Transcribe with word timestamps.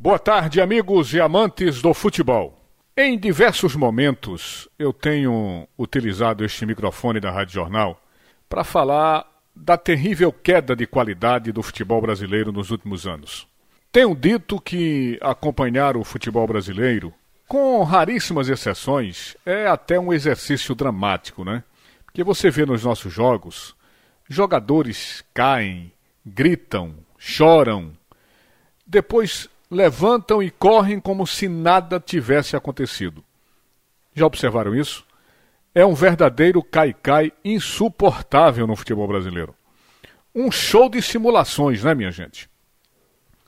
Boa 0.00 0.16
tarde, 0.16 0.60
amigos 0.60 1.12
e 1.12 1.20
amantes 1.20 1.82
do 1.82 1.92
futebol. 1.92 2.56
Em 2.96 3.18
diversos 3.18 3.74
momentos 3.74 4.68
eu 4.78 4.92
tenho 4.92 5.66
utilizado 5.76 6.44
este 6.44 6.64
microfone 6.64 7.18
da 7.18 7.32
Rádio 7.32 7.54
Jornal 7.54 8.00
para 8.48 8.62
falar 8.62 9.26
da 9.56 9.76
terrível 9.76 10.32
queda 10.32 10.76
de 10.76 10.86
qualidade 10.86 11.50
do 11.50 11.64
futebol 11.64 12.00
brasileiro 12.00 12.52
nos 12.52 12.70
últimos 12.70 13.08
anos. 13.08 13.48
Tenho 13.90 14.14
dito 14.14 14.60
que 14.60 15.18
acompanhar 15.20 15.96
o 15.96 16.04
futebol 16.04 16.46
brasileiro, 16.46 17.12
com 17.48 17.82
raríssimas 17.82 18.48
exceções, 18.48 19.36
é 19.44 19.66
até 19.66 19.98
um 19.98 20.12
exercício 20.12 20.76
dramático, 20.76 21.44
né? 21.44 21.64
Porque 22.04 22.22
você 22.22 22.50
vê 22.50 22.64
nos 22.64 22.84
nossos 22.84 23.12
jogos, 23.12 23.74
jogadores 24.28 25.24
caem, 25.34 25.90
gritam, 26.24 26.94
choram, 27.18 27.90
depois 28.86 29.50
levantam 29.70 30.42
e 30.42 30.50
correm 30.50 30.98
como 30.98 31.26
se 31.26 31.48
nada 31.48 32.00
tivesse 32.00 32.56
acontecido. 32.56 33.24
Já 34.14 34.26
observaram 34.26 34.74
isso? 34.74 35.06
É 35.74 35.84
um 35.84 35.94
verdadeiro 35.94 36.62
cai-cai 36.62 37.32
insuportável 37.44 38.66
no 38.66 38.74
futebol 38.74 39.06
brasileiro. 39.06 39.54
Um 40.34 40.50
show 40.50 40.88
de 40.88 41.00
simulações, 41.02 41.84
né, 41.84 41.94
minha 41.94 42.10
gente? 42.10 42.48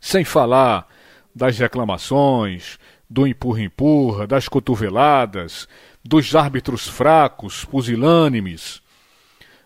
Sem 0.01 0.25
falar 0.25 0.87
das 1.35 1.59
reclamações, 1.59 2.79
do 3.09 3.27
empurra-empurra, 3.27 4.27
das 4.27 4.49
cotoveladas, 4.49 5.69
dos 6.05 6.35
árbitros 6.35 6.87
fracos, 6.87 7.65
pusilânimes. 7.65 8.81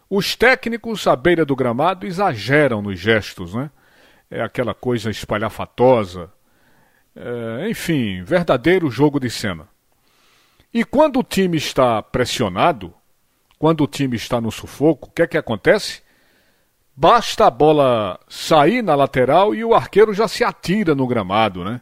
Os 0.09 0.35
técnicos 0.35 1.07
à 1.07 1.15
beira 1.15 1.45
do 1.45 1.57
gramado 1.57 2.07
exageram 2.07 2.81
nos 2.81 2.99
gestos, 2.99 3.55
né? 3.55 3.71
É 4.31 4.43
aquela 4.43 4.75
coisa 4.75 5.11
espalhafatosa, 5.11 6.33
é, 7.17 7.69
enfim, 7.69 8.23
verdadeiro 8.23 8.91
jogo 8.91 9.21
de 9.21 9.31
cena. 9.31 9.69
E 10.73 10.85
quando 10.85 11.21
o 11.21 11.23
time 11.23 11.57
está 11.57 12.03
pressionado, 12.03 12.93
quando 13.59 13.85
o 13.85 13.87
time 13.87 14.17
está 14.17 14.41
no 14.41 14.51
sufoco, 14.51 15.09
o 15.09 15.11
que 15.13 15.23
é 15.23 15.27
que 15.27 15.39
acontece? 15.39 16.03
Basta 16.97 17.47
a 17.47 17.51
bola 17.51 18.19
sair 18.29 18.83
na 18.83 18.95
lateral 18.95 19.55
e 19.55 19.65
o 19.65 19.75
arqueiro 19.75 20.13
já 20.13 20.27
se 20.29 20.45
atira 20.45 20.95
no 20.95 21.07
gramado, 21.07 21.65
né? 21.65 21.81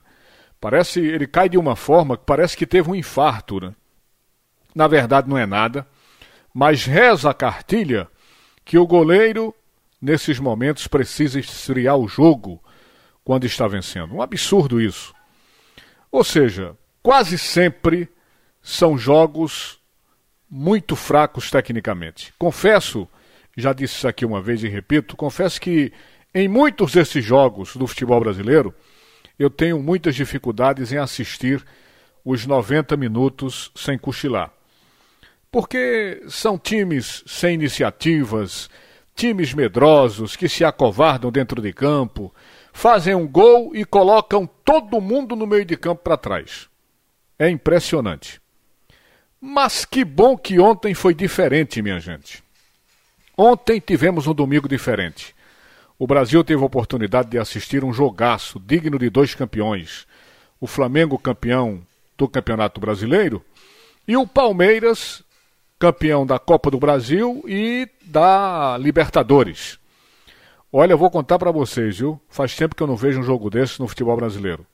Parece, 0.61 1.01
ele 1.01 1.27
cai 1.27 1.49
de 1.49 1.59
uma 1.59 1.75
forma 1.75 2.17
que 2.17 2.25
parece 2.25 2.56
que 2.56 2.67
teve 2.67 2.91
um 2.91 2.95
infarto, 2.95 3.61
né? 3.61 3.75
Na 4.75 4.87
verdade 4.87 5.28
não 5.28 5.37
é 5.37 5.45
nada, 5.45 5.87
mas 6.53 6.84
reza 6.84 7.31
a 7.31 7.34
cartilha 7.34 8.09
que 8.65 8.78
o 8.78 8.87
goleiro 8.87 9.55
nesses 10.01 10.39
momentos 10.39 10.87
precisa 10.87 11.41
esfriar 11.41 11.97
o 11.97 12.09
jogo 12.09 12.62
quando 13.25 13.45
está 13.45 13.67
vencendo. 13.67 14.15
Um 14.15 14.23
absurdo 14.23 14.81
isso. 14.81 15.15
Ou 16.13 16.23
seja, 16.23 16.77
quase 17.03 17.39
sempre 17.39 18.07
são 18.61 18.99
jogos 18.99 19.81
muito 20.49 20.95
fracos 20.95 21.51
tecnicamente. 21.51 22.35
Confesso, 22.39 23.09
já 23.57 23.73
disse 23.73 23.97
isso 23.97 24.07
aqui 24.07 24.27
uma 24.27 24.43
vez 24.43 24.63
e 24.63 24.69
repito, 24.69 25.17
confesso 25.17 25.59
que 25.59 25.91
em 26.35 26.47
muitos 26.47 26.93
desses 26.93 27.25
jogos 27.25 27.75
do 27.75 27.87
futebol 27.87 28.21
brasileiro, 28.21 28.75
eu 29.39 29.49
tenho 29.49 29.83
muitas 29.83 30.15
dificuldades 30.15 30.93
em 30.93 30.99
assistir 30.99 31.65
os 32.23 32.47
90 32.47 32.97
minutos 32.97 33.73
sem 33.75 33.99
cochilar. 33.99 34.53
Porque 35.51 36.23
são 36.29 36.59
times 36.59 37.25
sem 37.27 37.55
iniciativas, 37.55 38.71
times 39.15 39.53
medrosos 39.53 40.37
que 40.37 40.49
se 40.49 40.65
acovardam 40.65 41.31
dentro 41.31 41.61
de 41.61 41.73
campo, 41.73 42.35
fazem 42.73 43.15
um 43.15 43.27
gol 43.27 43.75
e 43.75 43.84
colocam 43.84 44.48
todo 44.65 45.01
mundo 45.01 45.37
no 45.37 45.47
meio 45.47 45.65
de 45.65 45.77
campo 45.77 46.03
para 46.03 46.17
trás. 46.17 46.69
É 47.39 47.48
impressionante. 47.48 48.41
Mas 49.41 49.84
que 49.84 50.05
bom 50.05 50.37
que 50.37 50.59
ontem 50.61 50.95
foi 50.95 51.15
diferente, 51.15 51.83
minha 51.83 51.98
gente. 51.98 52.43
Ontem 53.37 53.81
tivemos 53.81 54.27
um 54.27 54.34
domingo 54.34 54.69
diferente. 54.69 55.34
O 55.99 56.06
Brasil 56.06 56.43
teve 56.44 56.62
a 56.62 56.66
oportunidade 56.66 57.31
de 57.31 57.38
assistir 57.38 57.84
um 57.84 57.93
jogaço 57.93 58.60
digno 58.60 58.99
de 58.99 59.10
dois 59.10 59.34
campeões. 59.34 60.06
O 60.60 60.66
Flamengo 60.66 61.19
campeão 61.19 61.81
do 62.16 62.28
Campeonato 62.28 62.81
Brasileiro 62.81 63.44
e 64.06 64.16
o 64.16 64.27
Palmeiras 64.27 65.25
campeão 65.78 66.25
da 66.25 66.39
Copa 66.39 66.71
do 66.71 66.78
Brasil 66.78 67.43
e 67.47 67.89
da 68.04 68.78
Libertadores. 68.78 69.78
Olha, 70.75 70.94
eu 70.94 70.99
vou 70.99 71.10
contar 71.10 71.38
para 71.38 71.50
vocês, 71.50 71.99
viu? 71.99 72.19
Faz 72.31 72.56
tempo 72.56 72.75
que 72.75 72.83
eu 72.83 72.87
não 72.87 72.97
vejo 72.97 73.21
um 73.21 73.22
jogo 73.22 73.50
desse 73.50 73.78
no 73.78 73.87
futebol 73.87 74.16
brasileiro. 74.16 74.66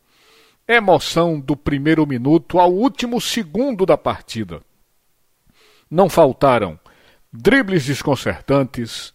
Emoção 0.67 1.41
do 1.41 1.57
primeiro 1.57 2.07
minuto 2.07 2.61
ao 2.61 2.73
último 2.73 3.21
segundo 3.21 3.85
da 3.85 3.99
partida. 3.99 4.63
Não 5.91 6.09
faltaram 6.09 6.79
dribles 7.33 7.85
desconcertantes, 7.85 9.13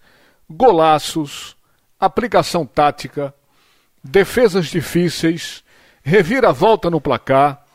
golaços, 0.50 1.56
aplicação 1.98 2.66
tática, 2.66 3.34
defesas 4.04 4.66
difíceis, 4.66 5.64
reviravolta 6.04 6.90
no 6.90 7.00
placar. 7.00 7.66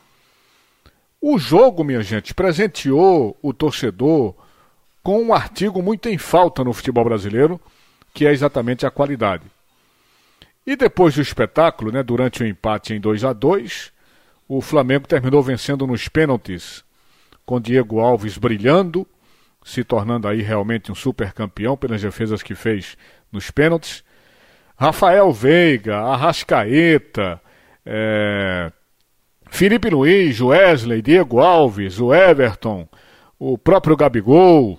O 1.18 1.38
jogo, 1.38 1.82
minha 1.82 2.02
gente, 2.02 2.34
presenteou 2.34 3.38
o 3.40 3.54
torcedor 3.54 4.34
com 5.02 5.22
um 5.22 5.32
artigo 5.32 5.82
muito 5.82 6.10
em 6.10 6.18
falta 6.18 6.62
no 6.62 6.74
futebol 6.74 7.06
brasileiro 7.06 7.58
que 8.12 8.26
é 8.26 8.32
exatamente 8.32 8.86
a 8.86 8.90
qualidade. 8.90 9.44
E 10.66 10.76
depois 10.76 11.14
do 11.14 11.22
espetáculo, 11.22 11.90
né, 11.90 12.02
durante 12.02 12.42
o 12.42 12.46
empate 12.46 12.92
em 12.92 13.00
2 13.00 13.24
a 13.24 13.32
2 13.32 13.92
o 14.48 14.62
Flamengo 14.62 15.06
terminou 15.06 15.42
vencendo 15.42 15.86
nos 15.86 16.08
pênaltis, 16.08 16.82
com 17.44 17.60
Diego 17.60 18.00
Alves 18.00 18.38
brilhando, 18.38 19.06
se 19.62 19.84
tornando 19.84 20.26
aí 20.26 20.40
realmente 20.40 20.90
um 20.90 20.94
super 20.94 21.34
campeão 21.34 21.76
pelas 21.76 22.00
defesas 22.00 22.42
que 22.42 22.54
fez 22.54 22.96
nos 23.30 23.50
pênaltis. 23.50 24.02
Rafael 24.74 25.30
Veiga, 25.32 25.98
Arrascaeta, 25.98 27.40
é... 27.84 28.72
Felipe 29.50 29.90
Luiz, 29.90 30.40
Wesley, 30.40 31.02
Diego 31.02 31.40
Alves, 31.40 32.00
o 32.00 32.14
Everton, 32.14 32.88
o 33.38 33.56
próprio 33.56 33.96
Gabigol, 33.96 34.78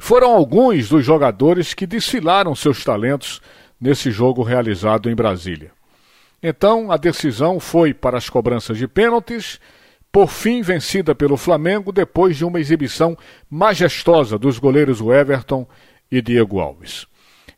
foram 0.00 0.34
alguns 0.34 0.88
dos 0.88 1.04
jogadores 1.04 1.74
que 1.74 1.86
desfilaram 1.86 2.54
seus 2.54 2.82
talentos 2.82 3.42
nesse 3.78 4.10
jogo 4.10 4.42
realizado 4.42 5.10
em 5.10 5.14
Brasília. 5.14 5.72
Então, 6.42 6.90
a 6.90 6.96
decisão 6.96 7.60
foi 7.60 7.92
para 7.92 8.16
as 8.16 8.30
cobranças 8.30 8.78
de 8.78 8.88
pênaltis, 8.88 9.60
por 10.10 10.28
fim 10.28 10.62
vencida 10.62 11.14
pelo 11.14 11.36
Flamengo 11.36 11.92
depois 11.92 12.38
de 12.38 12.46
uma 12.46 12.58
exibição 12.58 13.16
majestosa 13.48 14.38
dos 14.38 14.58
goleiros 14.58 15.02
Everton 15.02 15.68
e 16.10 16.22
Diego 16.22 16.60
Alves. 16.60 17.06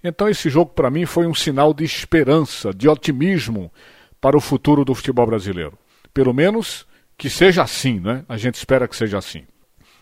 Então, 0.03 0.29
esse 0.29 0.51
jogo 0.51 0.73
para 0.73 0.91
mim 0.91 1.07
foi 1.07 1.29
um 1.29 1.35
sinal 1.35 1.73
de 1.73 1.85
esperança, 1.85 2.75
de 2.75 2.89
otimismo 2.89 3.73
para 4.21 4.37
o 4.37 4.41
futuro 4.41 4.85
do 4.85 4.97
futebol 4.97 5.27
brasileiro. 5.27 5.79
Pelo 6.13 6.35
menos 6.35 6.87
que 7.17 7.31
seja 7.31 7.63
assim, 7.63 8.01
né? 8.01 8.25
A 8.29 8.37
gente 8.37 8.57
espera 8.57 8.89
que 8.89 8.97
seja 8.97 9.17
assim. 9.17 9.45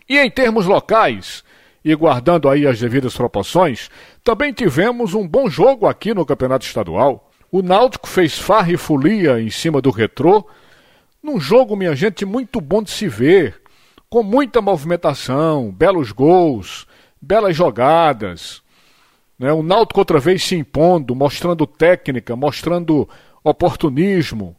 E 0.09 0.17
em 0.17 0.29
termos 0.29 0.65
locais, 0.65 1.43
e 1.83 1.95
guardando 1.95 2.47
aí 2.47 2.67
as 2.67 2.79
devidas 2.79 3.15
proporções, 3.15 3.89
também 4.23 4.53
tivemos 4.53 5.13
um 5.13 5.27
bom 5.27 5.49
jogo 5.49 5.87
aqui 5.87 6.13
no 6.13 6.25
Campeonato 6.25 6.65
Estadual. 6.65 7.29
O 7.51 7.61
Náutico 7.61 8.07
fez 8.07 8.37
farra 8.37 8.71
e 8.71 8.77
folia 8.77 9.41
em 9.41 9.49
cima 9.49 9.81
do 9.81 9.89
retrô, 9.89 10.47
num 11.21 11.39
jogo, 11.39 11.75
minha 11.75 11.95
gente, 11.95 12.25
muito 12.25 12.61
bom 12.61 12.81
de 12.81 12.91
se 12.91 13.07
ver, 13.07 13.61
com 14.09 14.23
muita 14.23 14.61
movimentação, 14.61 15.71
belos 15.71 16.11
gols, 16.11 16.87
belas 17.19 17.55
jogadas. 17.55 18.61
Né? 19.37 19.51
O 19.51 19.63
Náutico 19.63 19.99
outra 19.99 20.19
vez 20.19 20.43
se 20.43 20.55
impondo, 20.55 21.15
mostrando 21.15 21.65
técnica, 21.67 22.35
mostrando 22.35 23.07
oportunismo. 23.43 24.55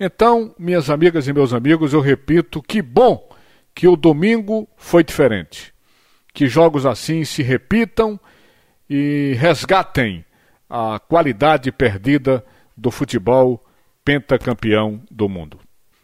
Então, 0.00 0.54
minhas 0.58 0.90
amigas 0.90 1.28
e 1.28 1.32
meus 1.32 1.52
amigos, 1.52 1.92
eu 1.92 2.00
repito, 2.00 2.62
que 2.62 2.82
bom 2.82 3.28
que 3.74 3.86
o 3.86 3.96
domingo 3.96 4.68
foi 4.76 5.04
diferente 5.04 5.73
que 6.34 6.48
jogos 6.48 6.84
assim 6.84 7.24
se 7.24 7.42
repitam 7.42 8.18
e 8.90 9.34
resgatem 9.38 10.24
a 10.68 10.98
qualidade 10.98 11.70
perdida 11.70 12.44
do 12.76 12.90
futebol 12.90 13.64
pentacampeão 14.04 15.00
do 15.10 15.28
mundo. 15.28 15.60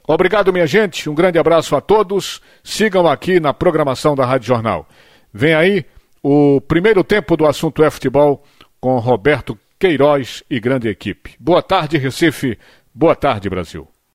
Obrigado, 0.06 0.52
minha 0.52 0.66
gente. 0.66 1.10
Um 1.10 1.14
grande 1.14 1.38
abraço 1.38 1.76
a 1.76 1.80
todos. 1.80 2.40
Sigam 2.62 3.06
aqui 3.06 3.40
na 3.40 3.52
programação 3.52 4.14
da 4.14 4.24
Rádio 4.24 4.46
Jornal. 4.46 4.88
Vem 5.34 5.54
aí 5.54 5.84
o 6.22 6.60
primeiro 6.60 7.02
tempo 7.02 7.36
do 7.36 7.46
assunto 7.46 7.82
é 7.82 7.90
futebol 7.90 8.44
com 8.80 8.98
Roberto 8.98 9.58
Queiroz 9.78 10.42
e 10.48 10.60
grande 10.60 10.88
equipe. 10.88 11.34
Boa 11.38 11.62
tarde, 11.62 11.98
Recife. 11.98 12.58
Boa 12.94 13.16
tarde, 13.16 13.48
Brasil. 13.50 13.88